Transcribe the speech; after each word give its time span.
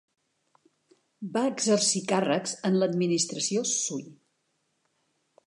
Va 1.35 1.43
exercir 1.49 2.01
càrrecs 2.13 2.57
en 2.71 2.81
l'Administració 2.85 3.65
Sui. 3.75 4.09